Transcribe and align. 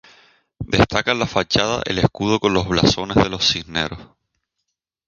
Destaca 0.65 1.11
en 1.11 1.19
la 1.19 1.27
fachada 1.27 1.83
el 1.85 1.99
escudo 1.99 2.39
con 2.39 2.55
los 2.55 2.67
blasones 2.67 3.17
de 3.17 3.29
los 3.29 3.47
Cisneros. 3.47 3.99